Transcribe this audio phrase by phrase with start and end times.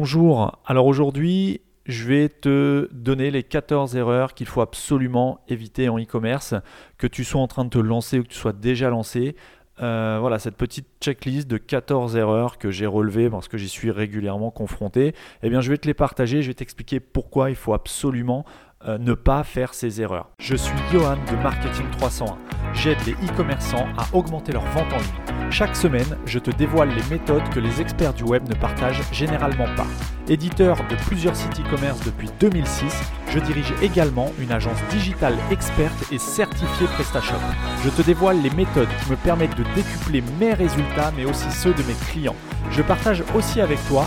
[0.00, 5.98] Bonjour, alors aujourd'hui je vais te donner les 14 erreurs qu'il faut absolument éviter en
[5.98, 6.54] e-commerce,
[6.98, 9.34] que tu sois en train de te lancer ou que tu sois déjà lancé.
[9.82, 13.90] Euh, voilà, cette petite checklist de 14 erreurs que j'ai relevées parce que j'y suis
[13.90, 17.74] régulièrement confronté, eh bien je vais te les partager, je vais t'expliquer pourquoi il faut
[17.74, 18.44] absolument
[18.86, 20.30] euh, ne pas faire ces erreurs.
[20.38, 22.38] Je suis Johan de Marketing 301.
[22.74, 25.50] J'aide les e-commerçants à augmenter leur vente en ligne.
[25.50, 29.66] Chaque semaine, je te dévoile les méthodes que les experts du web ne partagent généralement
[29.76, 29.86] pas.
[30.28, 32.94] Éditeur de plusieurs sites e-commerce depuis 2006,
[33.30, 37.40] je dirige également une agence digitale experte et certifiée PrestaShop.
[37.82, 41.72] Je te dévoile les méthodes qui me permettent de décupler mes résultats mais aussi ceux
[41.72, 42.36] de mes clients.
[42.70, 44.06] Je partage aussi avec toi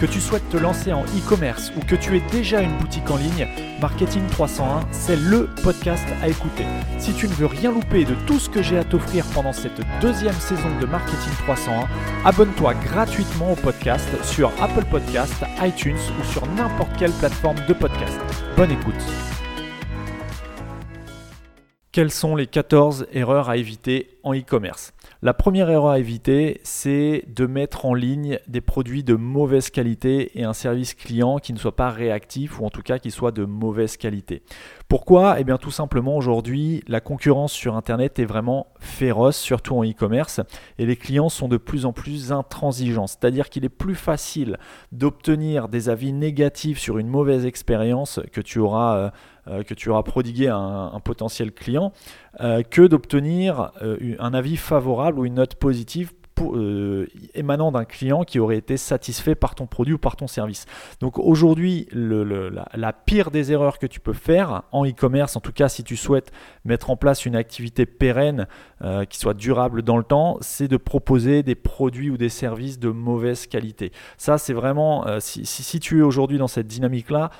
[0.00, 3.16] Que tu souhaites te lancer en e-commerce ou que tu aies déjà une boutique en
[3.16, 3.48] ligne,
[3.80, 6.64] Marketing 301, c'est le podcast à écouter.
[6.98, 9.80] Si tu ne veux rien louper de tout ce que j'ai à t'offrir pendant cette
[10.00, 11.88] deuxième saison de Marketing 301,
[12.24, 18.20] abonne-toi gratuitement au podcast sur Apple Podcast, iTunes ou sur n'importe quelle plateforme de podcast.
[18.56, 18.94] Bonne écoute.
[21.90, 24.92] Quelles sont les 14 erreurs à éviter en e-commerce?
[25.20, 30.38] La première erreur à éviter, c'est de mettre en ligne des produits de mauvaise qualité
[30.38, 33.32] et un service client qui ne soit pas réactif ou en tout cas qui soit
[33.32, 34.42] de mauvaise qualité.
[34.88, 35.38] Pourquoi?
[35.38, 40.40] Eh bien tout simplement aujourd'hui, la concurrence sur Internet est vraiment féroce, surtout en e-commerce,
[40.78, 43.06] et les clients sont de plus en plus intransigeants.
[43.06, 44.56] C'est-à-dire qu'il est plus facile
[44.90, 49.12] d'obtenir des avis négatifs sur une mauvaise expérience que tu auras,
[49.48, 51.92] euh, euh, prodigué à un, potentiel client,
[52.40, 53.72] euh, que d'obtenir
[54.18, 59.34] un avis favorable ou une note positive euh, émanant d'un client qui aurait été satisfait
[59.34, 60.66] par ton produit ou par ton service.
[61.00, 65.68] Donc aujourd'hui, la, pire des erreurs que tu peux faire en e-commerce, en tout cas
[65.68, 66.32] si tu souhaites
[66.64, 68.46] mettre en place une activité pérenne
[68.82, 72.78] euh, qui soit durable dans le temps, c'est de proposer des produits ou des services
[72.78, 73.92] de mauvaise qualité.
[74.16, 77.30] Ça, c'est vraiment, euh, si, tu es aujourd'hui dans cette dynamique-là,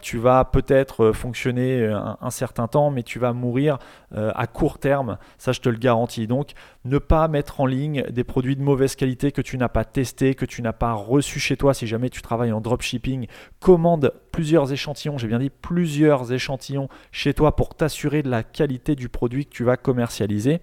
[0.00, 3.78] tu vas peut-être fonctionner un, un, certain temps, mais tu vas mourir
[4.14, 5.18] à court terme.
[5.38, 6.28] Ça, je te le garantis.
[6.28, 6.52] Donc,
[6.84, 10.34] ne pas mettre en ligne des produits de mauvaise qualité que tu n'as pas testé,
[10.34, 13.26] que tu n'as pas reçu chez toi si jamais tu travailles en dropshipping,
[13.60, 18.96] commande plusieurs échantillons, j'ai bien dit plusieurs échantillons chez toi pour t'assurer de la qualité
[18.96, 20.60] du produit que tu vas commercialiser.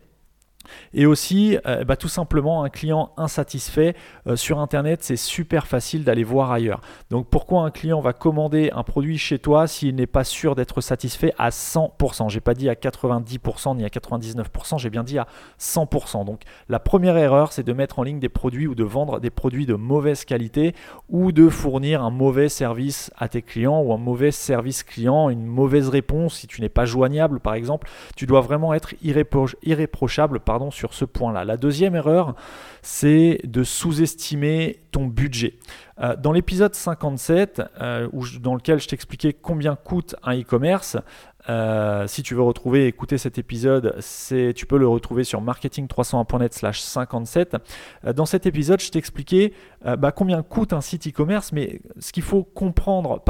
[0.93, 3.95] Et aussi, euh, bah, tout simplement, un client insatisfait
[4.27, 6.81] euh, sur Internet, c'est super facile d'aller voir ailleurs.
[7.09, 10.81] Donc pourquoi un client va commander un produit chez toi s'il n'est pas sûr d'être
[10.81, 15.27] satisfait à 100% J'ai pas dit à 90% ni à 99%, j'ai bien dit à
[15.59, 16.25] 100%.
[16.25, 19.29] Donc la première erreur, c'est de mettre en ligne des produits ou de vendre des
[19.29, 20.73] produits de mauvaise qualité
[21.09, 25.45] ou de fournir un mauvais service à tes clients ou un mauvais service client, une
[25.45, 27.89] mauvaise réponse si tu n'es pas joignable par exemple.
[28.15, 30.39] Tu dois vraiment être irréprochable
[30.69, 31.45] sur ce point-là.
[31.45, 32.35] La deuxième erreur,
[32.81, 35.55] c'est de sous-estimer ton budget.
[36.01, 38.07] Euh, dans l'épisode 57, euh,
[38.41, 40.97] dans lequel je t'expliquais combien coûte un e-commerce,
[41.49, 43.95] euh, si tu veux retrouver, écouter cet épisode,
[44.55, 47.55] tu peux le retrouver sur marketing301.net slash 57.
[48.05, 49.53] Euh, dans cet épisode, je t'expliquais
[49.85, 53.23] euh, bah, combien coûte un site e-commerce, mais ce qu'il faut comprendre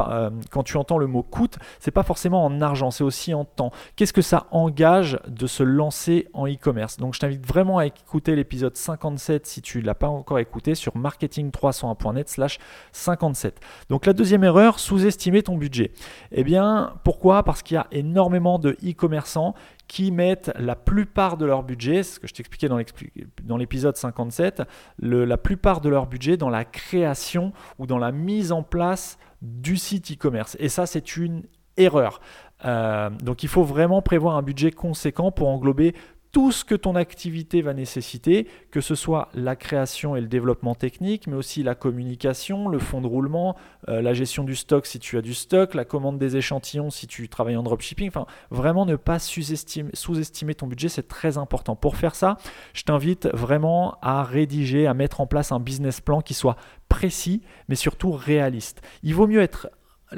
[0.50, 3.72] quand tu entends le mot coûte, c'est pas forcément en argent, c'est aussi en temps.
[3.96, 6.98] Qu'est-ce que ça engage de se lancer en e-commerce?
[6.98, 10.76] Donc je t'invite vraiment à écouter l'épisode 57 si tu ne l'as pas encore écouté
[10.76, 12.60] sur marketing301.net slash
[12.92, 13.60] 57.
[13.90, 15.92] Donc la deuxième erreur, sous-estimer ton budget.
[16.32, 17.44] Eh bien, pourquoi?
[17.44, 19.54] Parce qu'il y a énormément de e-commerçants
[19.90, 24.62] qui mettent la plupart de leur budget, ce que je t'expliquais dans l'épisode 57,
[25.00, 29.78] la plupart de leur budget dans la création ou dans la mise en place du
[29.78, 30.56] site e-commerce.
[30.60, 31.44] Et ça, c'est une
[31.76, 32.22] erreur.
[32.66, 35.96] Euh, donc il faut vraiment prévoir un budget conséquent pour englober
[36.32, 40.76] tout ce que ton activité va nécessiter, que ce soit la création et le développement
[40.76, 43.56] technique, mais aussi la communication, le fond de roulement,
[43.88, 47.08] euh, la gestion du stock si tu as du stock, la commande des échantillons si
[47.08, 48.10] tu travailles en dropshipping.
[48.10, 51.76] Enfin, vraiment ne pas sous-estimer ton budget, c'est très important.
[51.76, 52.38] Pour faire ça,
[52.74, 56.58] je t'invite vraiment à rédiger, à mettre en place un business plan qui soit
[56.90, 58.82] précis, mais surtout réaliste.
[59.04, 59.70] Il vaut mieux être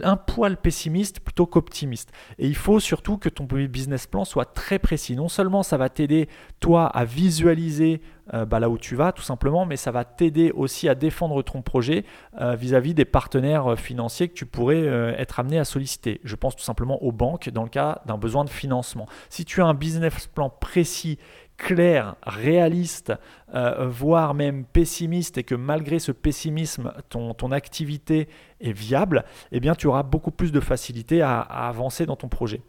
[0.04, 2.12] un poil pessimiste plutôt qu'optimiste.
[2.40, 5.16] Et il faut surtout que ton business plan soit très précis.
[5.16, 6.30] Non seulement ça va t'aider,
[6.60, 8.02] toi, à visualiser
[8.48, 11.62] bah, là où tu vas tout simplement, mais ça va t'aider aussi à défendre ton
[11.62, 12.06] projet
[12.40, 14.86] vis-à-vis des partenaires financiers que tu pourrais
[15.18, 16.22] être amené à solliciter.
[16.24, 19.08] Je pense tout simplement aux banques dans le cas d'un besoin de financement.
[19.30, 21.20] Si tu as un business plan précis
[21.58, 23.14] clair, réaliste,
[23.54, 29.76] euh, voire même pessimiste, et que malgré ce pessimisme, ton, activité est viable, eh bien
[29.76, 32.62] tu auras beaucoup plus de facilité à, avancer dans ton projet.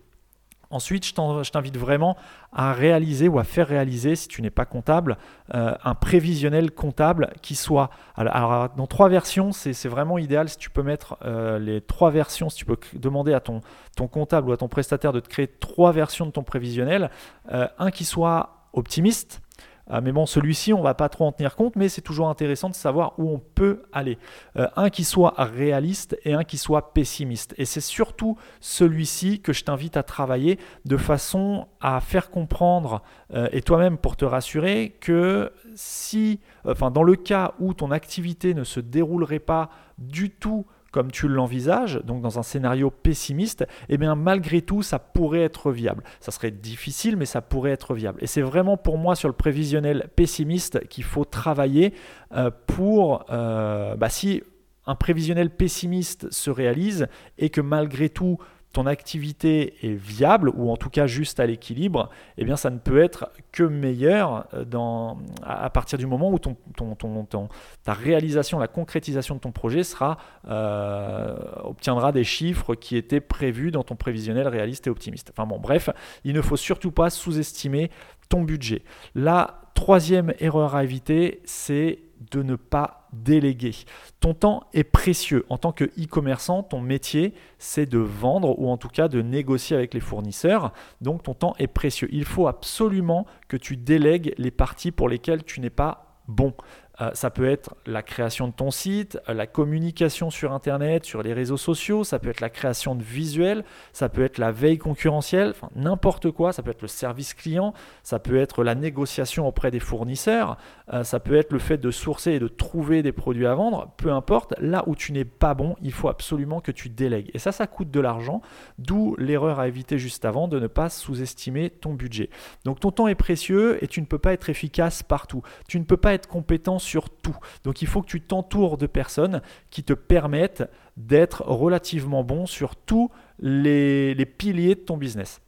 [0.70, 2.16] Ensuite, je t'invite vraiment
[2.50, 5.18] à réaliser ou à faire réaliser, si tu n'es pas comptable,
[5.54, 7.90] euh, un prévisionnel comptable qui soit...
[8.16, 12.48] Alors, dans trois versions, c'est vraiment idéal si tu peux mettre euh, les trois versions,
[12.48, 13.60] si tu peux demander à ton,
[13.96, 17.10] ton comptable ou à ton prestataire de te créer trois versions de ton prévisionnel.
[17.50, 19.42] un qui soit optimiste.
[19.90, 22.68] Euh, mais bon, celui-ci, on va pas trop en tenir compte, mais c'est toujours intéressant
[22.68, 24.18] de savoir où on peut aller.
[24.56, 27.54] Euh, un qui soit réaliste et un qui soit pessimiste.
[27.58, 33.02] Et c'est surtout celui-ci que je t'invite à travailler de façon à faire comprendre,
[33.34, 38.54] euh, et toi-même pour te rassurer, que si, enfin, dans le cas où ton activité
[38.54, 43.98] ne se déroulerait pas du tout comme tu l'envisages, donc dans un scénario pessimiste, eh
[43.98, 46.04] bien malgré tout, ça pourrait être viable.
[46.20, 48.18] Ça serait difficile, mais ça pourrait être viable.
[48.22, 51.94] Et c'est vraiment pour moi sur le prévisionnel pessimiste qu'il faut travailler
[52.36, 54.42] euh, pour, euh, bah, si
[54.86, 57.08] un prévisionnel pessimiste se réalise
[57.38, 58.38] et que malgré tout,
[58.72, 62.08] ton activité est viable ou en tout cas juste à l'équilibre,
[62.38, 66.56] eh bien ça ne peut être que meilleur euh, à, partir du moment où ton,
[66.74, 67.48] ton,
[67.84, 70.16] ta réalisation, la concrétisation de ton projet sera,
[70.48, 75.32] euh, obtiendra des chiffres qui étaient prévus dans ton prévisionnel réaliste et optimiste.
[75.36, 75.90] Enfin bon, bref,
[76.24, 77.90] il ne faut surtout pas sous-estimer
[78.28, 78.82] ton budget.
[79.14, 81.98] La troisième erreur à éviter, c'est
[82.30, 83.74] de ne pas déléguer.
[84.20, 85.44] Ton temps est précieux.
[85.48, 89.76] En tant que e-commerçant, ton métier, c'est de vendre ou en tout cas de négocier
[89.76, 90.72] avec les fournisseurs.
[91.00, 92.08] Donc ton temps est précieux.
[92.12, 96.54] Il faut absolument que tu délègues les parties pour lesquelles tu n'es pas bon.
[97.00, 101.22] Euh, ça peut être la création de ton site, euh, la communication sur Internet, sur
[101.22, 104.76] les réseaux sociaux, ça peut être la création de visuels, ça peut être la veille
[104.76, 107.72] concurrentielle, n'importe quoi, ça peut être le service client,
[108.02, 110.58] ça peut être la négociation auprès des fournisseurs,
[110.92, 113.90] euh, ça peut être le fait de sourcer et de trouver des produits à vendre,
[113.96, 117.30] peu importe, là où tu n'es pas bon, il faut absolument que tu délègues.
[117.32, 118.42] Et ça, ça coûte de l'argent,
[118.78, 122.28] d'où l'erreur à éviter juste avant de ne pas sous-estimer ton budget.
[122.64, 125.42] Donc ton temps est précieux et tu ne peux pas être efficace partout.
[125.68, 127.36] Tu ne peux pas être compétent sur tout.
[127.64, 129.40] Donc il faut que tu t'entoures de personnes
[129.70, 135.40] qui te permettent d'être relativement bon sur tous les, piliers de ton business.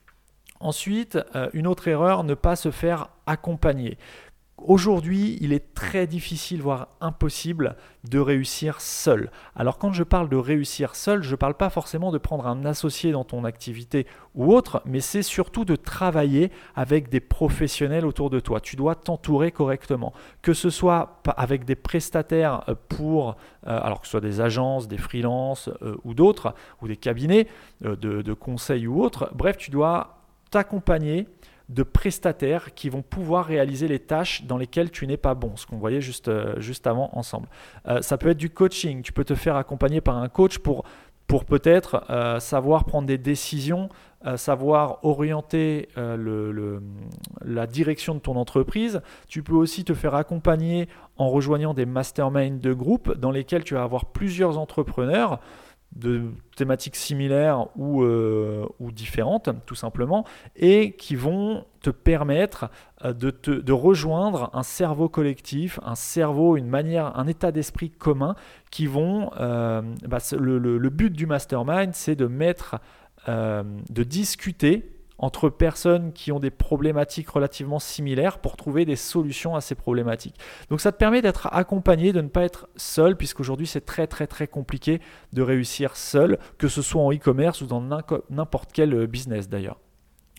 [0.60, 3.98] Ensuite, euh, une autre erreur, ne pas se faire accompagner.
[4.56, 7.76] Aujourd'hui, il est très difficile, voire impossible,
[8.08, 9.30] de réussir seul.
[9.56, 12.64] Alors quand je parle de réussir seul, je ne parle pas forcément de prendre un
[12.64, 18.30] associé dans ton activité ou autre, mais c'est surtout de travailler avec des professionnels autour
[18.30, 18.60] de toi.
[18.60, 23.36] Tu dois t'entourer correctement, que ce soit avec des prestataires euh, pour,
[23.66, 27.48] euh, alors que ce soit des agences, des freelances euh, ou d'autres, ou des cabinets
[27.80, 29.30] de, de conseil ou autres.
[29.34, 30.20] Bref, tu dois
[30.50, 31.26] t'accompagner
[31.68, 35.66] de prestataires qui vont pouvoir réaliser les tâches dans lesquelles tu n'es pas bon, ce
[35.66, 37.48] qu'on voyait juste, euh, juste avant ensemble.
[37.88, 40.84] Euh, ça peut être du coaching, tu peux te faire accompagner par un coach pour,
[41.26, 43.88] pour peut-être euh, savoir prendre des décisions,
[44.36, 49.02] savoir orienter la direction de ton entreprise.
[49.28, 50.88] Tu peux aussi te faire accompagner
[51.18, 55.40] en rejoignant des masterminds de groupe dans lesquels tu vas avoir plusieurs entrepreneurs
[55.94, 56.22] de
[56.56, 60.24] thématiques similaires ou, euh, ou, différentes, tout simplement,
[60.56, 62.70] et qui vont te permettre
[63.04, 68.34] euh, de, te, rejoindre un cerveau collectif, un cerveau, une manière, un état d'esprit commun,
[68.70, 69.30] qui vont...
[69.38, 72.80] Euh, bah, le, le, but du mastermind, c'est de mettre,
[73.26, 79.60] de discuter entre personnes qui ont des problématiques relativement similaires pour trouver des solutions à
[79.60, 80.36] ces problématiques.
[80.70, 84.26] Donc ça te permet d'être accompagné, de ne pas être seul, puisqu'aujourd'hui c'est très très
[84.26, 85.00] très compliqué
[85.32, 87.80] de réussir seul, que ce soit en e-commerce ou dans
[88.30, 89.78] n'importe quel euh, business d'ailleurs.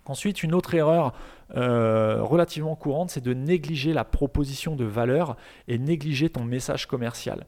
[0.08, 1.13] Ensuite, une autre erreur
[1.55, 5.36] euh, relativement courante, c'est de négliger la proposition de valeur
[5.67, 7.48] et négliger ton message commercial.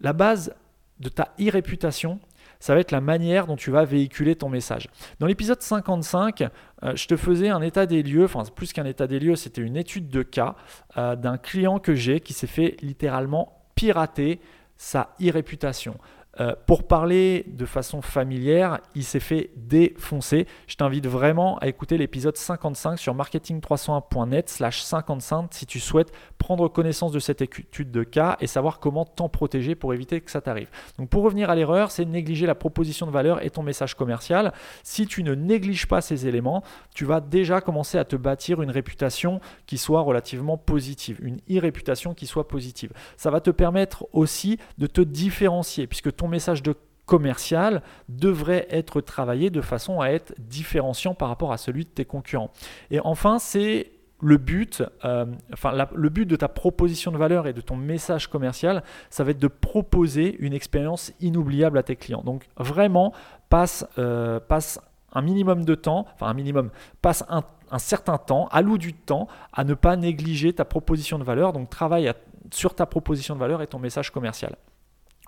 [0.00, 0.54] La base
[1.00, 2.18] de ta e-réputation,
[2.62, 4.88] ça va être la manière dont tu vas véhiculer ton message.
[5.18, 9.08] Dans l'épisode 55, euh, je te faisais un état des lieux, enfin plus qu'un état
[9.08, 10.54] des lieux, c'était une étude de cas
[10.96, 14.38] euh, d'un client que j'ai qui s'est fait littéralement pirater
[14.76, 15.96] sa e-réputation.
[16.40, 20.46] Euh, pour parler de façon familière, il s'est fait défoncer.
[20.66, 26.68] Je t'invite vraiment à écouter l'épisode 55 sur marketing301.net slash 55 si tu souhaites prendre
[26.68, 30.40] connaissance de cette étude de cas et savoir comment t'en protéger pour éviter que ça
[30.40, 30.68] t'arrive.
[30.98, 34.52] Donc pour revenir à l'erreur, c'est négliger la proposition de valeur et ton message commercial.
[34.82, 36.62] Si tu ne négliges pas ces éléments,
[36.94, 42.14] tu vas déjà commencer à te bâtir une réputation qui soit relativement positive, une e-réputation
[42.14, 42.92] qui soit positive.
[43.18, 49.00] Ça va te permettre aussi de te différencier puisque ton message de commercial devrait être
[49.00, 52.52] travaillé de façon à être différenciant par rapport à celui de tes concurrents.
[52.92, 57.52] Et enfin, c'est le but, euh, enfin le but de ta proposition de valeur et
[57.52, 62.22] de ton message commercial, ça va être de proposer une expérience inoubliable à tes clients.
[62.22, 63.12] Donc vraiment,
[63.48, 64.80] passe, euh, passe
[65.12, 66.70] un minimum de temps, enfin un minimum,
[67.02, 71.52] passe un certain temps, alloue du temps à ne pas négliger ta proposition de valeur.
[71.52, 72.12] Donc travaille
[72.52, 74.54] sur ta proposition de valeur et ton message commercial.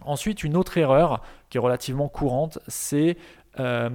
[0.03, 3.17] Ensuite, une autre erreur qui est relativement courante, c'est
[3.61, 3.89] euh,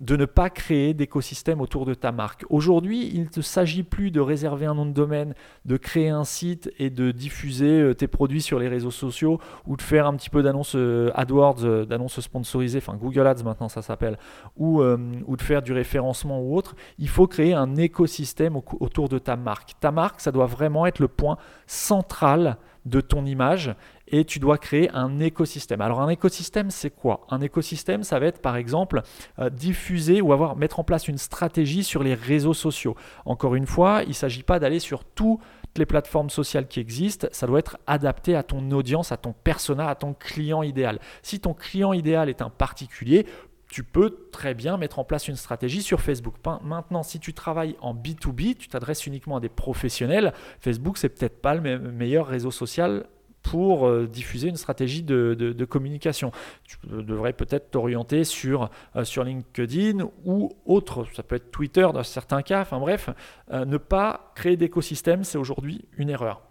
[0.00, 2.46] de ne pas créer d'écosystème autour de ta marque.
[2.48, 5.34] Aujourd'hui, il ne s'agit plus de réserver un nom de domaine,
[5.66, 9.76] de créer un site et de diffuser euh, tes produits sur les réseaux sociaux ou
[9.76, 13.82] de faire un petit peu d'annonces euh, AdWords, d'annonces sponsorisées, enfin Google Ads maintenant ça
[13.82, 14.16] s'appelle,
[14.56, 16.74] ou, ou de faire du référencement ou autre.
[16.98, 19.72] Il faut créer un écosystème autour de ta marque.
[19.78, 23.74] Ta marque, ça doit vraiment être le point central de ton image
[24.08, 25.80] et tu dois créer un écosystème.
[25.80, 27.26] Alors un écosystème, c'est quoi?
[27.30, 29.02] Un écosystème, ça va être par exemple
[29.38, 32.96] euh, diffuser ou avoir mettre en place une stratégie sur les réseaux sociaux.
[33.24, 35.40] Encore une fois, il ne s'agit pas d'aller sur toutes
[35.76, 39.88] les plateformes sociales qui existent, ça doit être adapté à ton audience, à ton persona,
[39.88, 40.98] à ton client idéal.
[41.22, 43.26] Si ton client idéal est un particulier,
[43.68, 46.36] tu peux très bien mettre en place une stratégie sur Facebook.
[46.62, 51.40] Maintenant, si tu travailles en B2B, tu t'adresses uniquement à des professionnels, Facebook, c'est peut-être
[51.42, 53.06] pas le meilleur réseau social
[53.46, 56.32] pour euh, diffuser une stratégie de, communication.
[56.64, 62.02] Tu devrais peut-être t'orienter sur, euh, sur LinkedIn ou autre, ça peut être Twitter dans
[62.02, 63.08] certains cas, enfin bref,
[63.52, 66.42] euh, ne pas créer d'écosystème, c'est aujourd'hui une erreur.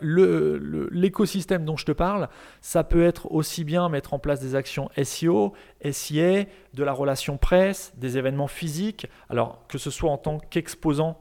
[0.00, 2.30] L'écosystème dont je te parle,
[2.62, 5.52] ça peut être aussi bien mettre en place des actions SEO,
[5.90, 11.18] SIA, de la relation presse, des événements physiques, alors que ce soit en tant qu'exposant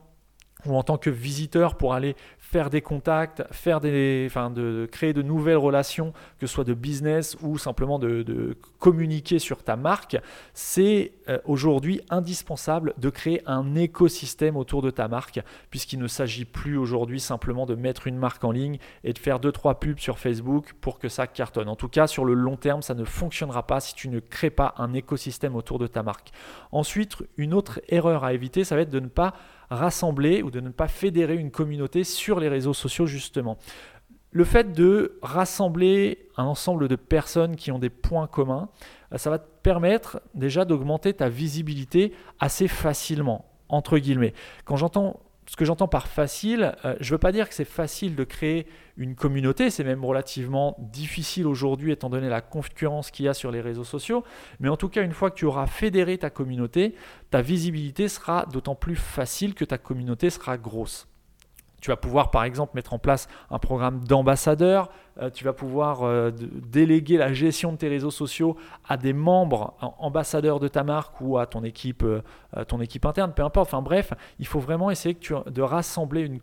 [0.65, 5.13] ou en tant que visiteur pour aller faire des contacts, faire des, enfin de, créer
[5.13, 10.17] de nouvelles relations, que ce soit de business ou simplement de, communiquer sur ta marque,
[10.53, 15.39] c'est euh, aujourd'hui indispensable de créer un écosystème autour de ta marque,
[15.71, 19.39] puisqu'il ne s'agit plus aujourd'hui simplement de mettre une marque en ligne et de faire
[19.39, 21.67] deux trois pubs sur Facebook pour que ça cartonne.
[21.67, 24.51] En tout cas, sur le long terme, ça ne fonctionnera pas si tu ne crées
[24.51, 26.31] pas un écosystème autour de ta marque.
[26.71, 29.33] Ensuite, une autre erreur à éviter, ça va être de ne pas
[29.69, 33.57] rassembler ou de ne pas fédérer une communauté sur les réseaux sociaux justement.
[34.31, 38.69] Le fait de rassembler un ensemble de personnes qui ont des points communs,
[39.13, 44.33] euh, ça va te permettre déjà d'augmenter ta visibilité assez facilement, entre guillemets.
[44.65, 47.65] Quand j'entends ce que j'entends par facile, euh, je ne veux pas dire que c'est
[47.65, 48.65] facile de créer
[48.97, 53.51] une communauté, c'est même relativement difficile aujourd'hui étant donné la concurrence qu'il y a sur
[53.51, 54.23] les réseaux sociaux,
[54.59, 56.95] mais en tout cas une fois que tu auras fédéré ta communauté,
[57.29, 61.07] ta visibilité sera d'autant plus facile que ta communauté sera grosse.
[61.85, 64.89] Tu vas pouvoir par exemple mettre en place un programme d'ambassadeur,
[65.21, 68.57] euh, tu vas pouvoir euh, déléguer la gestion de tes réseaux sociaux
[68.89, 72.21] à des membres ambassadeurs de ta marque ou à ton équipe, euh,
[73.03, 73.67] interne, peu importe.
[73.67, 75.15] Enfin bref, il faut vraiment essayer
[75.45, 76.39] de rassembler une,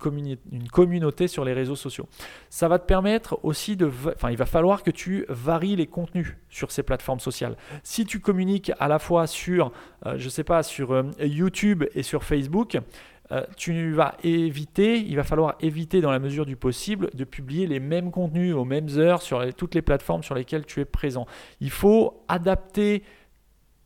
[0.53, 2.07] une, communauté sur les réseaux sociaux.
[2.49, 3.91] Ça va te permettre aussi de...
[4.15, 7.57] Enfin, il va falloir que tu varies les contenus sur ces plateformes sociales.
[7.83, 9.73] Si tu communiques à la fois sur,
[10.17, 12.79] je sais pas, sur YouTube et sur Facebook,
[13.33, 17.67] euh, tu vas éviter, il va falloir éviter dans la mesure du possible de publier
[17.67, 21.27] les mêmes contenus aux mêmes heures sur toutes les plateformes sur lesquelles tu es présent.
[21.61, 23.03] Il faut adapter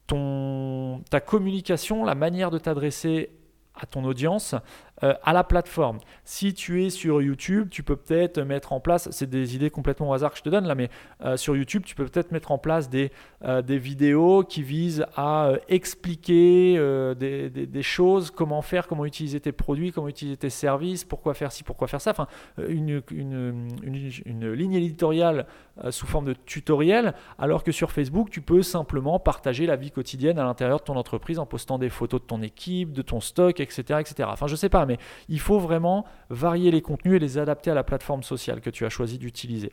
[0.06, 3.30] ta communication, la manière de t'adresser
[3.74, 4.54] à ton audience
[5.02, 5.98] euh, à la plateforme.
[6.24, 10.08] Si tu es sur YouTube, tu peux peut-être mettre en place, c'est des idées complètement
[10.08, 10.88] au hasard que je te donne là, mais
[11.22, 13.12] euh, sur YouTube, tu peux peut-être mettre en place des,
[13.44, 16.76] euh, des vidéos qui visent à expliquer
[17.14, 21.62] des, choses, comment faire, comment utiliser tes produits, comment utiliser tes services, pourquoi faire ci,
[21.62, 22.12] pourquoi faire ça.
[22.12, 22.26] Enfin,
[22.66, 25.46] une, une ligne éditoriale
[25.90, 30.38] sous forme de tutoriel, alors que sur Facebook, tu peux simplement partager la vie quotidienne
[30.38, 33.60] à l'intérieur de ton entreprise en postant des photos de ton équipe, de ton stock,
[33.60, 34.00] etc.
[34.00, 34.28] etc.
[34.32, 37.74] Enfin, je sais pas, mais il faut vraiment varier les contenus et les adapter à
[37.74, 39.72] la plateforme sociale que tu as choisi d'utiliser.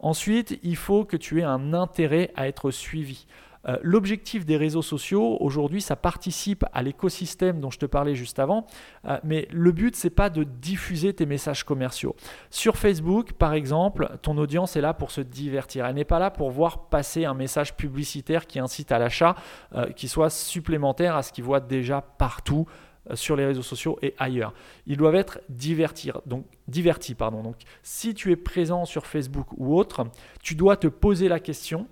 [0.00, 3.26] Ensuite, il faut que tu aies un intérêt à être suivi.
[3.66, 8.38] Euh, l'objectif des réseaux sociaux, aujourd'hui, ça participe à l'écosystème dont je te parlais juste
[8.38, 8.66] avant,
[9.06, 12.14] euh, mais le but, c'est pas de diffuser tes messages commerciaux.
[12.50, 15.86] Sur Facebook, par exemple, ton audience est là pour se divertir.
[15.86, 19.34] Elle n'est pas là pour voir passer un message publicitaire qui incite à l'achat,
[19.74, 22.66] euh, qui soit supplémentaire à ce qu'ils voient déjà partout
[23.12, 24.54] sur les réseaux sociaux et ailleurs.
[24.86, 27.14] Ils doivent être divertir, donc, divertis.
[27.14, 27.42] Pardon.
[27.42, 30.06] Donc, si tu es présent sur Facebook ou autre,
[30.42, 31.86] tu dois te poser la question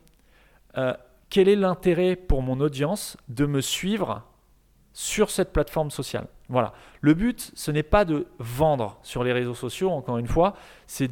[1.33, 4.23] quel est l'intérêt pour mon audience de me suivre
[4.93, 6.27] sur cette plateforme sociale?
[6.51, 6.75] Voilà.
[7.01, 10.55] Le but, ce n'est pas de vendre sur les réseaux sociaux, encore une fois,
[10.87, 11.11] c'est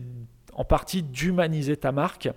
[0.53, 2.29] en partie d'humaniser ta marque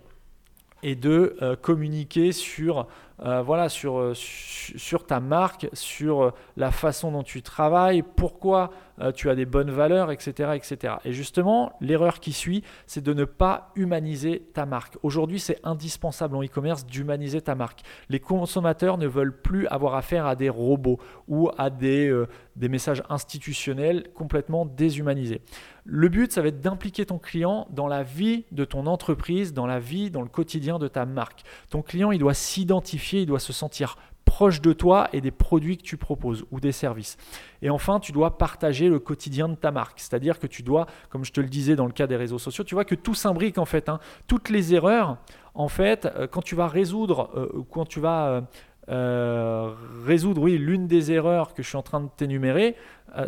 [0.82, 2.88] et de euh, communiquer sur
[3.22, 8.72] euh, voilà, sur, euh, sur ta marque, sur euh, la façon dont tu travailles, pourquoi
[9.16, 10.52] tu as des bonnes valeurs, etc.
[10.54, 10.98] etc.
[11.04, 15.00] Et justement, l'erreur qui suit, c'est de ne pas humaniser ta marque.
[15.02, 17.82] Aujourd'hui, c'est indispensable en e-commerce d'humaniser ta marque.
[18.10, 22.16] Les consommateurs ne veulent plus avoir affaire à des robots ou à des,
[22.56, 25.42] des messages institutionnels complètement déshumanisés.
[25.86, 29.66] Le but, ça va être d'impliquer ton client dans la vie de ton entreprise, dans
[29.66, 31.42] la vie, dans le quotidien de ta marque.
[31.72, 35.78] Ton client, il doit s'identifier il doit se sentir proche de toi et des produits
[35.78, 37.18] que tu proposes ou des services.
[37.62, 40.00] Et enfin, tu dois partager le quotidien de ta marque.
[40.00, 42.64] C'est-à-dire que tu dois, comme je te le disais dans le cas des réseaux sociaux,
[42.64, 43.90] tu vois que tout s'imbrique en fait.
[43.90, 44.00] Hein.
[44.28, 45.18] Toutes les erreurs,
[45.54, 48.44] en fait, euh, quand tu vas résoudre, euh, quand tu vas
[48.90, 49.74] euh,
[50.08, 52.76] l'une des erreurs que je suis en train de t'énumérer,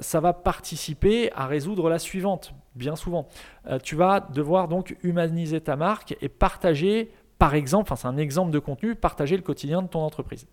[0.02, 3.28] ça va participer à résoudre la suivante, bien souvent.
[3.84, 8.60] tu vas devoir donc humaniser ta marque et partager par exemple, c'est un exemple de
[8.60, 10.48] contenu, partager le quotidien de ton entreprise.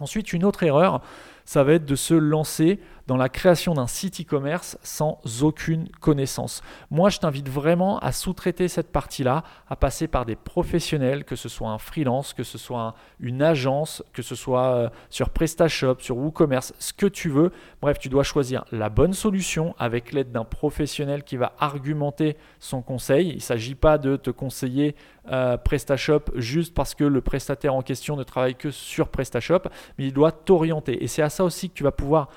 [0.00, 1.02] Ensuite, une autre erreur,
[1.44, 6.62] ça va être de se lancer dans la création d'un site e-commerce sans aucune connaissance.
[6.90, 11.48] Moi, je t'invite vraiment à sous-traiter cette partie-là, à passer par des professionnels, que ce
[11.48, 16.16] soit un freelance, que ce soit une agence, que ce soit euh, sur PrestaShop, sur
[16.16, 17.50] WooCommerce, ce que tu veux.
[17.80, 22.82] Bref, tu dois choisir la bonne solution avec l'aide d'un professionnel qui va argumenter son
[22.82, 23.30] conseil.
[23.30, 24.94] Il ne s'agit pas de te conseiller
[25.30, 29.62] euh, PrestaShop juste parce que le prestataire en question ne travaille que sur PrestaShop,
[29.98, 31.02] mais il doit t'orienter.
[31.02, 32.28] Et c'est à ça aussi que tu vas pouvoir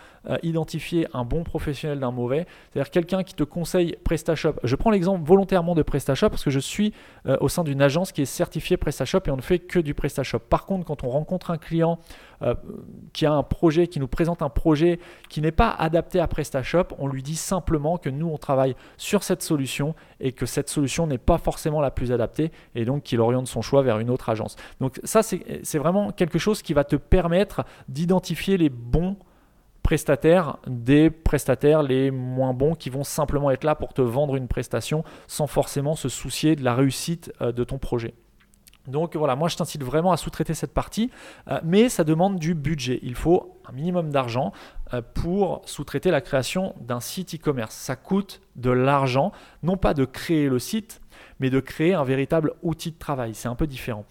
[0.43, 2.45] identifier un bon professionnel d'un mauvais.
[2.71, 4.53] C'est-à-dire quelqu'un qui te conseille PrestaShop.
[4.63, 6.93] Je prends l'exemple volontairement de PrestaShop parce que je suis
[7.27, 9.93] euh, au sein d'une agence qui est certifiée PrestaShop et on ne fait que du
[9.93, 10.39] PrestaShop.
[10.39, 11.99] Par contre, quand on rencontre un client
[12.41, 12.55] euh,
[13.13, 16.95] qui a un projet, qui nous présente un projet qui n'est pas adapté à PrestaShop,
[16.99, 21.07] on lui dit simplement que nous, on travaille sur cette solution et que cette solution
[21.07, 24.29] n'est pas forcément la plus adaptée et donc qu'il oriente son choix vers une autre
[24.29, 24.55] agence.
[24.79, 29.17] Donc ça, c'est vraiment quelque chose qui va te permettre d'identifier les bons
[29.85, 34.47] prestataires des prestataires les moins bons qui vont simplement être là pour te vendre une
[34.47, 38.15] prestation sans forcément se soucier de la réussite euh, de ton projet.
[38.87, 41.11] Donc voilà, moi je t'incite vraiment à sous-traiter cette partie,
[41.49, 42.99] euh, mais ça demande du budget.
[43.03, 44.53] Il faut un minimum d'argent
[44.95, 47.75] euh, pour sous-traiter la création d'un site e-commerce.
[47.75, 50.99] Ça coûte de l'argent, non pas de créer le site,
[51.39, 53.35] mais de créer un véritable outil de travail.
[53.35, 54.05] C'est un peu différent.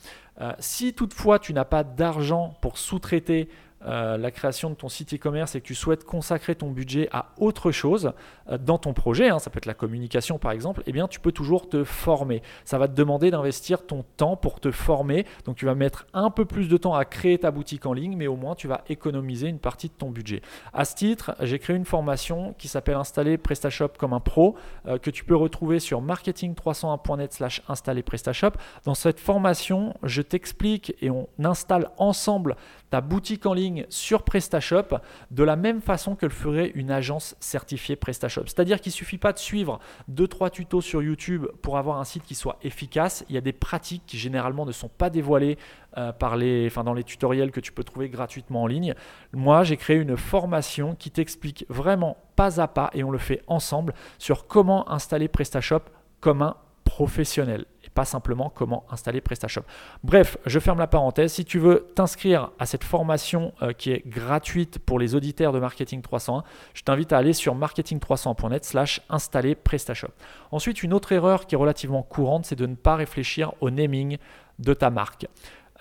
[0.60, 3.48] si toutefois tu n'as pas d'argent pour sous-traiter
[3.86, 7.32] euh, la création de ton site e-commerce et que tu souhaites consacrer ton budget à
[7.38, 8.12] autre chose
[8.50, 11.20] euh, dans ton projet, hein, ça peut être la communication par exemple, eh bien tu
[11.20, 12.42] peux toujours te former.
[12.64, 15.26] Ça va te demander d'investir ton temps pour te former.
[15.44, 18.16] Donc tu vas mettre un peu plus de temps à créer ta boutique en ligne,
[18.16, 20.42] mais au moins tu vas économiser une partie de ton budget.
[20.72, 24.98] À ce titre, j'ai créé une formation qui s'appelle Installer PrestaShop comme un pro, euh,
[24.98, 28.52] que tu peux retrouver sur marketing301.net slash installer PrestaShop.
[28.84, 32.56] Dans cette formation, je t'explique et on installe ensemble
[33.00, 34.98] boutique en ligne sur PrestaShop
[35.30, 38.44] de la même façon que le ferait une agence certifiée PrestaShop.
[38.46, 39.80] C'est-à-dire qu'il ne suffit pas de suivre
[40.10, 43.24] 2-3 tutos sur YouTube pour avoir un site qui soit efficace.
[43.28, 45.58] Il y a des pratiques qui généralement ne sont pas dévoilées
[45.96, 48.94] euh, par les, enfin, dans les tutoriels que tu peux trouver gratuitement en ligne.
[49.32, 53.42] Moi, j'ai créé une formation qui t'explique vraiment pas à pas et on le fait
[53.46, 55.82] ensemble sur comment installer PrestaShop
[56.20, 56.56] comme un
[56.96, 59.62] professionnel pas simplement comment installer PrestaShop.
[60.02, 61.32] Bref, je ferme la parenthèse.
[61.32, 65.60] Si tu veux t'inscrire à cette formation euh, qui est gratuite pour les auditeurs de
[65.60, 66.42] Marketing 301,
[66.74, 70.10] je t'invite à aller sur marketing301.net slash installer PrestaShop.
[70.50, 74.18] Ensuite, une autre erreur qui est relativement courante, c'est de ne pas réfléchir au naming
[74.58, 75.26] de ta marque.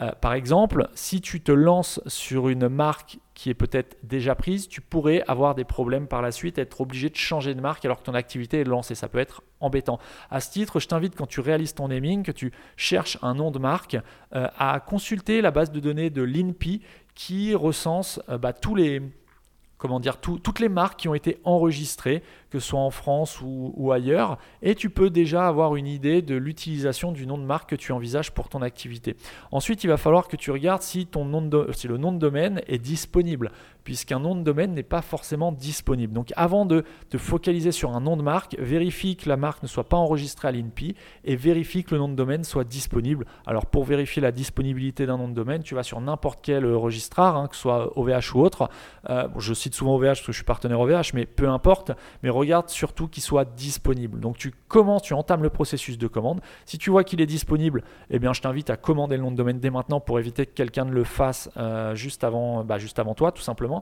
[0.01, 4.67] Euh, par exemple, si tu te lances sur une marque qui est peut-être déjà prise,
[4.67, 7.99] tu pourrais avoir des problèmes par la suite, être obligé de changer de marque alors
[7.99, 8.95] que ton activité est lancée.
[8.95, 9.99] Ça peut être embêtant.
[10.31, 13.51] À ce titre, je t'invite quand tu réalises ton naming, que tu cherches un nom
[13.51, 13.97] de marque,
[14.35, 16.81] euh, à consulter la base de données de l'INPI
[17.15, 19.01] qui recense euh, bah, tous les
[19.83, 23.91] comment dire, toutes les marques qui ont été enregistrées, que ce soit en France ou,
[23.91, 27.75] ailleurs, et tu peux déjà avoir une idée de l'utilisation du nom de marque que
[27.75, 29.17] tu envisages pour ton activité.
[29.51, 32.17] Ensuite, il va falloir que tu regardes si, ton nom de, si le nom de
[32.17, 33.51] domaine est disponible,
[33.83, 36.13] puisqu'un nom de domaine n'est pas forcément disponible.
[36.13, 39.67] Donc avant de te focaliser sur un nom de marque, vérifie que la marque ne
[39.67, 43.25] soit pas enregistrée à l'INPI et vérifie que le nom de domaine soit disponible.
[43.45, 47.35] Alors pour vérifier la disponibilité d'un nom de domaine, tu vas sur n'importe quel registrar,
[47.35, 48.69] hein, que ce soit OVH ou autre.
[49.09, 51.91] Euh, je cite souvent OVH parce que je suis partenaire OVH, mais peu importe.
[52.21, 54.19] Mais regarde surtout qu'il soit disponible.
[54.19, 56.41] Donc tu commences, tu entames le processus de commande.
[56.65, 59.37] Si tu vois qu'il est disponible, eh bien je t'invite à commander le nom de
[59.37, 62.99] domaine dès maintenant pour éviter que quelqu'un ne le fasse euh, juste, avant, bah, juste
[62.99, 63.72] avant toi, tout simplement.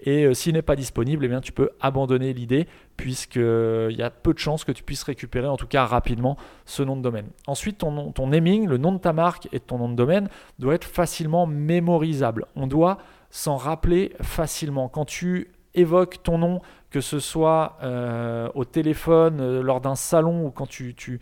[0.00, 4.10] Et euh, s'il n'est pas disponible, eh bien tu peux abandonner l'idée puisqu'il y a
[4.10, 7.26] peu de chances que tu puisses récupérer en tout cas rapidement ce nom de domaine.
[7.46, 10.74] Ensuite, ton, ton naming, le nom de ta marque et ton nom de domaine doit
[10.74, 12.46] être facilement mémorisable.
[12.56, 12.98] On doit
[13.30, 14.88] s'en rappeler facilement.
[14.88, 16.60] Quand tu évoques ton nom,
[16.90, 21.20] que ce soit euh, au téléphone, euh, lors d'un salon ou quand tu,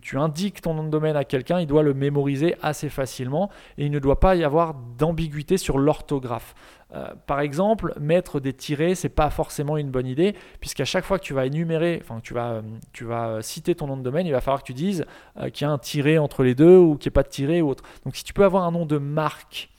[0.00, 3.86] tu, indiques ton nom de domaine à quelqu'un, il doit le mémoriser assez facilement et
[3.86, 6.54] il ne doit pas y avoir d'ambiguïté sur l'orthographe.
[6.94, 11.18] Euh, par exemple, mettre des tirets, c'est pas forcément une bonne idée, puisqu'à chaque fois
[11.18, 12.60] que tu vas énumérer, enfin tu vas,
[12.92, 15.06] tu vas citer ton nom de domaine, il va falloir que tu dises
[15.54, 17.62] qu'il y a un tiret entre les deux ou qu'il n'y ait pas de tiret
[17.62, 17.84] ou autre.
[18.04, 19.70] Donc si tu peux avoir un nom de marque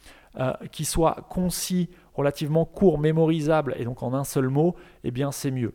[0.72, 5.52] qui soit concis, relativement court, mémorisable et donc en un seul mot, eh bien c'est
[5.52, 5.74] mieux.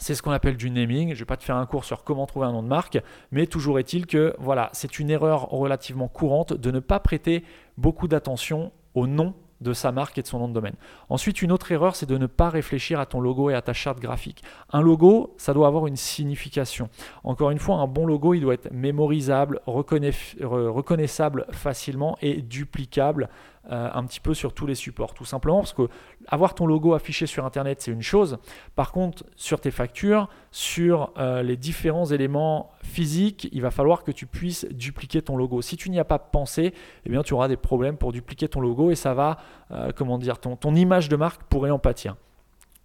[0.00, 1.08] C'est ce qu'on appelle du naming.
[1.08, 2.98] Je ne vais pas te faire un cours sur comment trouver un nom de marque,
[3.32, 7.44] mais toujours est-il que voilà, c'est une erreur relativement courante de ne pas prêter
[7.76, 10.76] beaucoup d'attention au nom de sa marque et de son nom de domaine.
[11.10, 13.74] Ensuite, une autre erreur, c'est de ne pas réfléchir à ton logo et à ta
[13.74, 14.42] charte graphique.
[14.72, 16.88] Un logo, ça doit avoir une signification.
[17.24, 23.28] Encore une fois, un bon logo, il doit être mémorisable, reconnaissable facilement et duplicable
[23.68, 25.12] euh, un petit peu sur tous les supports.
[25.12, 25.86] Tout simplement parce que
[26.28, 28.38] avoir ton logo affiché sur Internet, c'est une chose.
[28.74, 34.12] Par contre, sur tes factures, sur euh, les différents éléments physiques, il va falloir que
[34.12, 35.60] tu puisses dupliquer ton logo.
[35.60, 36.72] Si tu n'y as pas pensé,
[37.04, 39.36] eh bien, tu auras des problèmes pour dupliquer ton logo et ça va,
[39.72, 42.16] euh, comment dire, ton, ton image de marque pourrait en pâtir.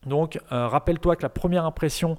[0.05, 2.15] Donc, rappelle-toi que la première impression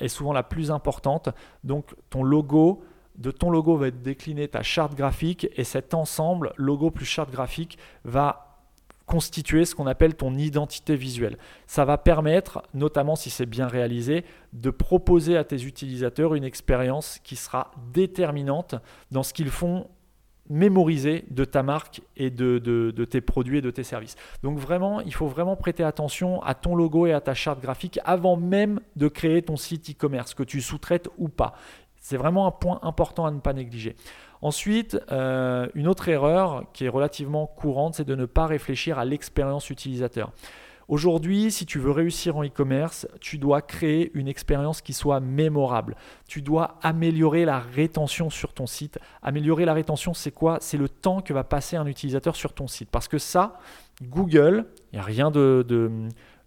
[0.00, 1.28] est souvent la plus importante.
[1.62, 2.82] Donc, ton logo,
[3.20, 7.30] de ton logo va être décliné ta charte graphique et cet ensemble, logo plus charte
[7.30, 8.46] graphique, va
[9.10, 11.36] constituer ce qu'on appelle ton identité visuelle.
[11.66, 17.18] Ça va permettre, notamment si c'est bien réalisé, de proposer à tes utilisateurs une expérience
[17.24, 18.76] qui sera déterminante
[19.10, 19.88] dans ce qu'ils font
[20.48, 24.16] mémoriser de ta marque et de, de, tes produits et de tes services.
[24.42, 28.00] Donc vraiment, il faut vraiment prêter attention à ton logo et à ta charte graphique
[28.04, 31.54] avant même de créer ton site e-commerce, que tu sous-traites ou pas.
[32.00, 33.94] C'est vraiment un point important à ne pas négliger.
[34.42, 39.04] Ensuite, euh, une autre erreur qui est relativement courante, c'est de ne pas réfléchir à
[39.04, 40.32] l'expérience utilisateur.
[40.88, 45.94] Aujourd'hui, si tu veux réussir en e-commerce, tu dois créer une expérience qui soit mémorable.
[46.26, 48.98] Tu dois améliorer la rétention sur ton site.
[49.22, 50.58] Améliorer la rétention, c'est quoi?
[50.60, 52.90] C'est le temps que va passer un utilisateur sur ton site.
[52.90, 53.60] Parce que ça,
[54.02, 55.30] Google, il n'y a rien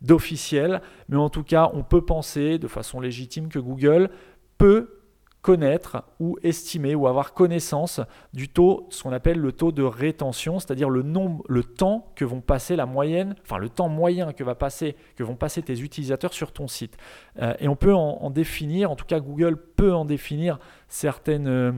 [0.01, 4.09] d'officiel, mais en tout cas, on peut penser de façon légitime que Google
[4.57, 5.02] peut
[5.43, 7.99] connaître ou estimer ou avoir connaissance
[8.34, 12.23] du taux, ce qu'on appelle le taux de rétention, c'est-à-dire le nombre, le temps que
[12.23, 15.82] vont passer la moyenne, enfin le temps moyen que, va passer, que vont passer tes
[15.82, 16.97] utilisateurs sur ton site.
[17.41, 21.73] Euh, et on peut en, définir, en tout cas Google peut en définir certaines, euh,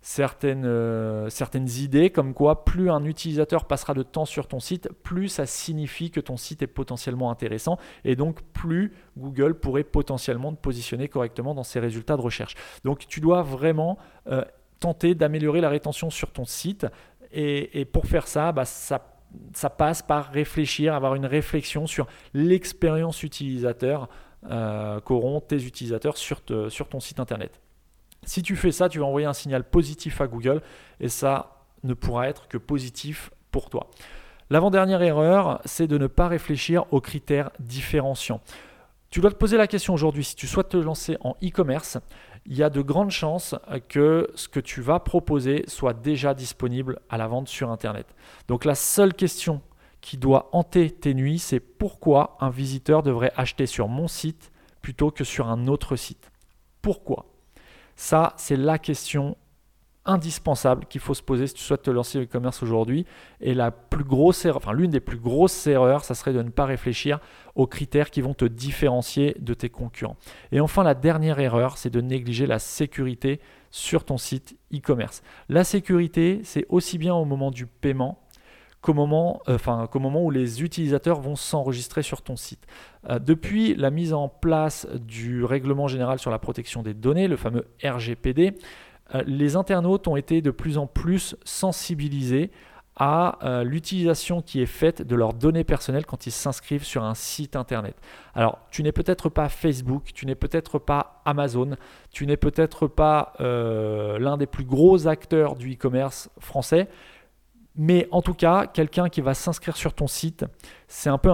[0.00, 4.88] certaines, euh, certaines idées comme quoi plus un utilisateur passera de temps sur ton site,
[5.02, 10.52] plus ça signifie que ton site est potentiellement intéressant et donc plus Google pourrait potentiellement
[10.52, 12.54] te positionner correctement dans ses résultats de recherche.
[12.84, 14.44] Donc tu dois vraiment euh,
[14.80, 16.86] tenter d'améliorer la rétention sur ton site
[17.32, 19.14] et, pour faire ça, bah, ça
[19.52, 24.08] ça passe par réfléchir, avoir une réflexion sur l'expérience utilisateur
[24.50, 27.60] euh, qu'auront tes utilisateurs sur ton site internet.
[28.24, 30.62] Si tu fais ça, tu vas envoyer un signal positif à Google
[31.00, 33.88] et ça ne pourra être que positif pour toi.
[34.50, 38.40] L'avant-dernière erreur, c'est de ne pas réfléchir aux critères différenciants.
[39.10, 41.98] Tu dois te poser la question aujourd'hui, si tu souhaites te lancer en e-commerce,
[42.44, 43.54] il y a de grandes chances
[43.88, 48.06] que ce que tu vas proposer soit déjà disponible à la vente sur Internet.
[48.48, 49.62] Donc la seule question
[50.00, 54.52] qui doit hanter tes nuits, c'est pourquoi un visiteur devrait acheter sur mon site
[54.82, 56.30] plutôt que sur un autre site?
[56.82, 57.27] Pourquoi?
[57.98, 59.36] Ça, c'est la question
[60.04, 63.04] indispensable qu'il faut se poser si tu souhaites te lancer le e-commerce aujourd'hui.
[63.40, 66.48] Et la plus grosse erreur, enfin l'une des plus grosses erreurs, ça serait de ne
[66.48, 67.18] pas réfléchir
[67.56, 70.16] aux critères qui vont te différencier de tes concurrents.
[70.52, 73.40] Et enfin, la dernière erreur, c'est de négliger la sécurité
[73.72, 75.22] sur ton site e-commerce.
[75.48, 78.20] La sécurité, c'est aussi bien au moment du paiement
[78.80, 82.64] qu'au moment, enfin, moment où les utilisateurs vont s'enregistrer sur ton site.
[83.20, 87.66] depuis la mise en place du règlement général sur la protection des données, le fameux
[87.82, 88.56] RGPD,
[89.26, 92.50] les internautes ont été de plus en plus sensibilisés
[92.98, 97.14] à euh, l'utilisation qui est faite de leurs données personnelles quand ils s'inscrivent sur un
[97.14, 97.96] site internet.
[98.34, 101.76] Alors, tu n'es peut-être pas Facebook, tu n'es peut-être pas Amazon,
[102.10, 106.88] tu n'es peut-être pas euh, l'un des plus gros acteurs du e-commerce français,
[107.78, 110.44] mais en tout cas, quelqu'un qui va s'inscrire sur ton site,
[110.88, 111.30] c'est un peu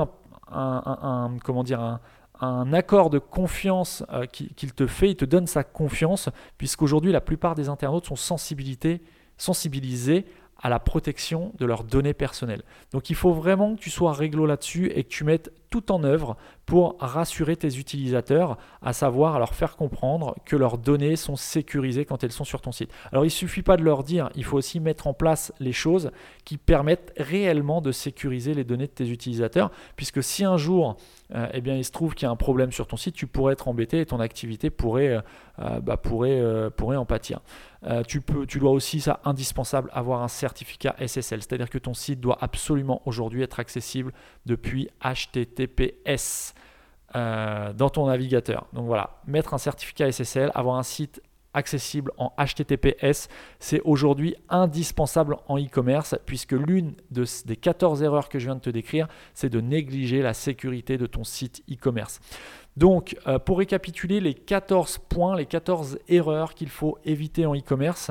[0.50, 1.30] un,
[2.72, 6.28] accord de confiance euh, qu'il te fait, il te donne sa confiance,
[6.59, 8.16] puisqu'aujourd'hui la plupart des internautes sont
[9.37, 10.26] sensibilisés
[10.62, 12.62] à la protection de leurs données personnelles.
[12.92, 16.04] Donc il faut vraiment que tu sois réglo là-dessus et que tu mettes tout en
[16.04, 22.04] œuvre pour rassurer tes utilisateurs, à savoir leur faire comprendre que leurs données sont sécurisées
[22.04, 22.92] quand elles sont sur ton site.
[23.10, 25.72] Alors il ne suffit pas de leur dire, il faut aussi mettre en place les
[25.72, 26.12] choses
[26.44, 30.96] qui permettent réellement de sécuriser les données de tes utilisateurs, puisque si un jour
[31.34, 33.26] euh, eh bien, il se trouve qu'il y a un problème sur ton site, tu
[33.26, 35.20] pourrais être embêté et ton activité pourrait, euh,
[35.60, 36.40] euh, bah, pourrait,
[36.76, 37.40] pourrait en pâtir.
[38.06, 42.20] tu, peux, tu dois aussi, ça indispensable, avoir un certificat SSL, c'est-à-dire que ton site
[42.20, 44.12] doit absolument aujourd'hui être accessible
[44.46, 46.55] depuis HTTP TPS
[47.16, 48.66] euh, dans ton navigateur.
[48.72, 51.22] Donc voilà, mettre un certificat SSL, avoir un site
[51.55, 53.29] accessible en HTTPS,
[53.61, 58.70] c'est aujourd'hui indispensable en e-commerce puisque l'une des 14 erreurs que je viens de te
[58.70, 62.18] décrire, c'est de négliger la sécurité de ton site e-commerce.
[62.77, 68.11] Donc, euh, pour récapituler les 14 points, les 14 erreurs qu'il faut éviter en e-commerce,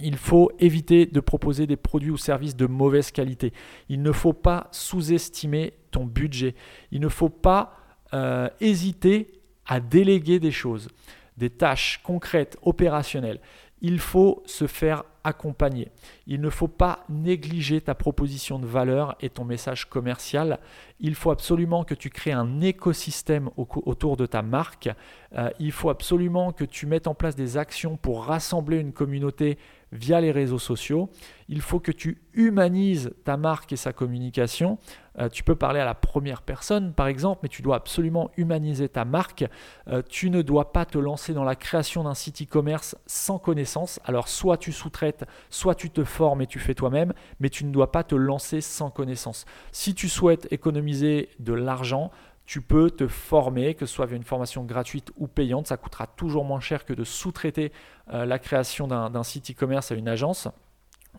[0.00, 3.52] il faut éviter de proposer des produits ou services de mauvaise qualité.
[3.88, 5.72] Il ne faut pas sous-estimer
[6.04, 6.54] budget.
[6.90, 7.76] Il ne faut pas
[8.14, 10.88] euh, hésiter à déléguer des choses,
[11.36, 13.40] des tâches concrètes, opérationnelles.
[13.80, 15.88] Il faut se faire accompagner.
[16.26, 20.58] Il ne faut pas négliger ta proposition de valeur et ton message commercial.
[21.00, 24.88] Il faut absolument que tu crées un écosystème autour de ta marque.
[25.36, 29.58] Euh, il faut absolument que tu mettes en place des actions pour rassembler une communauté
[29.92, 31.10] via les réseaux sociaux.
[31.48, 34.78] Il faut que tu humanises ta marque et sa communication.
[35.18, 38.88] Euh, tu peux parler à la première personne, par exemple, mais tu dois absolument humaniser
[38.88, 39.44] ta marque.
[39.88, 43.98] Euh, tu ne dois pas te lancer dans la création d'un site e-commerce sans connaissance.
[44.04, 47.72] Alors, soit tu sous-traites, soit tu te formes et tu fais toi-même, mais tu ne
[47.72, 49.44] dois pas te lancer sans connaissance.
[49.72, 52.10] Si tu souhaites économiser de l'argent,
[52.48, 55.66] tu peux te former, que ce soit via une formation gratuite ou payante.
[55.66, 57.72] Ça coûtera toujours moins cher que de sous-traiter
[58.10, 60.48] euh, la création d'un site e-commerce à une agence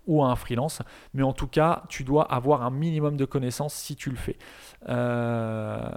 [0.08, 0.82] ou à un freelance.
[1.14, 4.38] Mais en tout cas, tu dois avoir un minimum de connaissances si tu le fais.
[4.88, 5.88] Euh,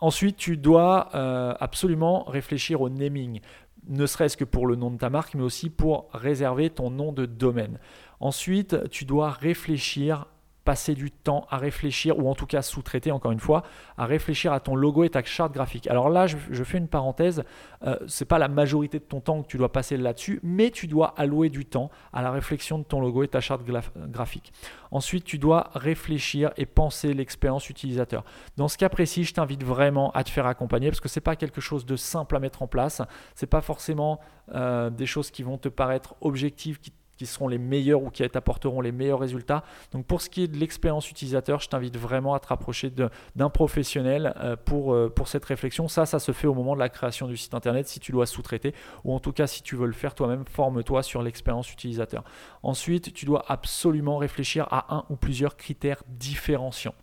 [0.00, 3.42] ensuite, tu dois euh, absolument réfléchir au naming
[3.86, 7.12] ne serait-ce que pour le nom de ta marque, mais aussi pour réserver ton nom
[7.12, 7.78] de domaine.
[8.18, 10.26] Ensuite, tu dois réfléchir
[10.64, 13.62] passer du temps à réfléchir, ou en tout cas sous-traiter encore une fois,
[13.96, 15.86] à réfléchir à ton logo et ta charte graphique.
[15.88, 17.44] Alors là, je, fais une parenthèse,
[17.84, 20.70] euh, ce n'est pas la majorité de ton temps que tu dois passer là-dessus, mais
[20.70, 24.52] tu dois allouer du temps à la réflexion de ton logo et ta charte graphique.
[24.90, 28.24] Ensuite, tu dois réfléchir et penser l'expérience utilisateur.
[28.56, 31.24] Dans ce cas précis, je t'invite vraiment à te faire accompagner parce que ce n'est
[31.24, 33.02] pas quelque chose de simple à mettre en place,
[33.34, 34.20] ce n'est pas forcément
[34.54, 36.92] euh, des choses qui vont te paraître objectives, qui
[37.24, 39.64] qui seront les meilleurs ou qui t'apporteront les meilleurs résultats.
[39.92, 42.92] Donc pour ce qui est de l'expérience utilisateur, je t'invite vraiment à te rapprocher
[43.34, 45.88] d'un professionnel euh, euh, pour cette réflexion.
[45.88, 48.26] Ça, ça se fait au moment de la création du site internet si tu dois
[48.26, 52.24] sous-traiter ou en tout cas si tu veux le faire toi-même, forme-toi sur l'expérience utilisateur.
[52.62, 56.94] Ensuite, tu dois absolument réfléchir à un ou plusieurs critères différenciants.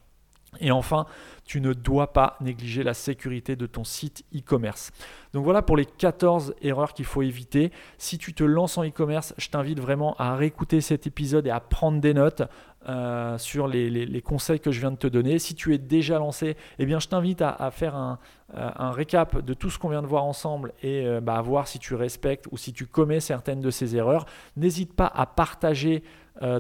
[0.60, 1.06] Et enfin,
[1.46, 4.92] tu ne dois pas négliger la sécurité de ton site e-commerce.
[5.34, 7.72] Donc voilà pour les 14 erreurs qu'il faut éviter.
[7.98, 11.62] Si tu te lances en e-commerce, je t'invite vraiment à réécouter cet épisode et à
[11.62, 12.44] prendre des notes
[12.90, 15.40] euh, sur les, conseils que je viens de te donner.
[15.40, 18.20] Si tu es déjà lancé, eh bien, je t'invite à, faire un,
[18.56, 21.42] euh, un, récap de tout ce qu'on vient de voir ensemble et euh, bah, à
[21.42, 24.26] voir si tu respectes ou si tu commets certaines de ces erreurs.
[24.58, 26.04] N'hésite pas à partager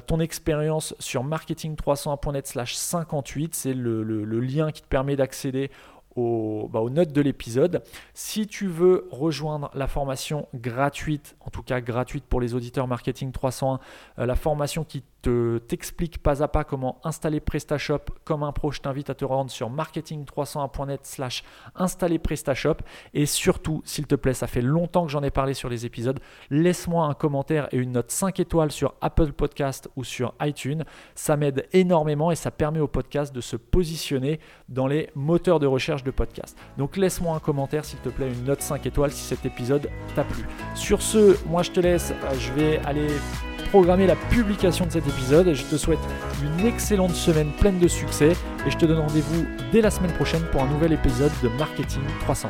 [0.05, 3.55] ton expérience sur marketing301.net slash 58.
[3.55, 5.71] C'est le, le, lien qui te permet d'accéder
[6.17, 7.83] bah, aux, notes de l'épisode.
[8.13, 13.31] Si tu veux rejoindre la formation gratuite, en tout cas gratuite pour les auditeurs Marketing
[13.31, 13.79] 301,
[14.19, 18.71] euh, la formation qui te t'explique pas à pas comment installer PrestaShop comme un pro,
[18.71, 21.43] je t'invite à te rendre sur marketing301.net slash
[21.75, 22.77] installer PrestaShop.
[23.13, 26.19] Et surtout, s'il te plaît, ça fait longtemps que j'en ai parlé sur les épisodes,
[26.49, 30.83] laisse-moi un commentaire et une note 5 étoiles sur Apple Podcast ou sur iTunes.
[31.15, 35.67] Ça m'aide énormément et ça permet au podcast de se positionner dans les moteurs de
[35.67, 36.57] recherche de podcast.
[36.77, 40.23] Donc laisse-moi un commentaire, s'il te plaît, une note 5 étoiles si cet épisode t'a
[40.23, 40.45] plu.
[40.75, 43.07] Sur ce, moi je te laisse, je vais aller
[43.71, 45.53] programmer la publication de cet épisode.
[45.53, 45.99] Je te souhaite
[46.43, 48.33] une excellente semaine pleine de succès
[48.67, 52.01] et je te donne rendez-vous dès la semaine prochaine pour un nouvel épisode de Marketing
[52.19, 52.49] 300.